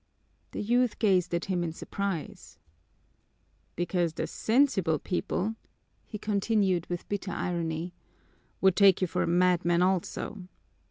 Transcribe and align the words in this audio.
The 0.49 0.63
youth 0.63 0.97
gazed 0.97 1.31
at 1.35 1.45
him 1.45 1.63
in 1.63 1.73
surprise. 1.73 2.57
"Because 3.75 4.13
the 4.13 4.25
sensible 4.25 4.97
people," 4.97 5.57
he 6.07 6.17
continued 6.17 6.87
with 6.87 7.07
bitter 7.07 7.29
irony, 7.29 7.93
"would 8.61 8.75
take 8.75 9.01
you 9.01 9.05
for 9.05 9.21
a 9.21 9.27
madman 9.27 9.83
also. 9.83 10.47